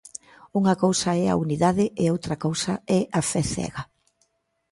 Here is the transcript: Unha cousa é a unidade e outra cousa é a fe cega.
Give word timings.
Unha 0.59 0.75
cousa 0.83 1.09
é 1.23 1.25
a 1.29 1.39
unidade 1.45 1.85
e 2.03 2.05
outra 2.13 2.35
cousa 2.45 2.73
é 2.99 3.01
a 3.19 3.21
fe 3.29 3.41
cega. 3.53 3.83